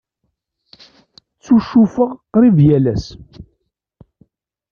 Ccucufeɣ 1.41 2.11
qrib 2.33 2.57
yal 2.67 2.85
ass. 2.93 3.05